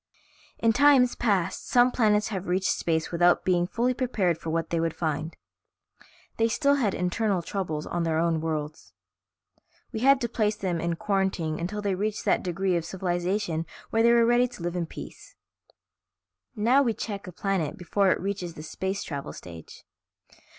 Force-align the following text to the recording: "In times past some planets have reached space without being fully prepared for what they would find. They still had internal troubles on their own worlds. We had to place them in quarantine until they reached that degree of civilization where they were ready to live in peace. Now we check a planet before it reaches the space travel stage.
"In 0.57 0.73
times 0.73 1.13
past 1.13 1.67
some 1.69 1.91
planets 1.91 2.29
have 2.29 2.47
reached 2.47 2.71
space 2.71 3.11
without 3.11 3.45
being 3.45 3.67
fully 3.67 3.93
prepared 3.93 4.39
for 4.39 4.49
what 4.49 4.71
they 4.71 4.79
would 4.79 4.95
find. 4.95 5.37
They 6.37 6.47
still 6.47 6.73
had 6.77 6.95
internal 6.95 7.43
troubles 7.43 7.85
on 7.85 8.01
their 8.01 8.17
own 8.17 8.41
worlds. 8.41 8.93
We 9.91 9.99
had 9.99 10.19
to 10.21 10.27
place 10.27 10.55
them 10.55 10.81
in 10.81 10.95
quarantine 10.95 11.59
until 11.59 11.83
they 11.83 11.93
reached 11.93 12.25
that 12.25 12.41
degree 12.41 12.75
of 12.75 12.83
civilization 12.83 13.67
where 13.91 14.01
they 14.01 14.11
were 14.11 14.25
ready 14.25 14.47
to 14.47 14.63
live 14.63 14.75
in 14.75 14.87
peace. 14.87 15.35
Now 16.55 16.81
we 16.81 16.95
check 16.95 17.27
a 17.27 17.31
planet 17.31 17.77
before 17.77 18.09
it 18.09 18.19
reaches 18.19 18.55
the 18.55 18.63
space 18.63 19.03
travel 19.03 19.33
stage. 19.33 19.83